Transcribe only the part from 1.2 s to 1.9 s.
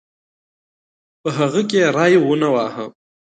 په هغه کې یې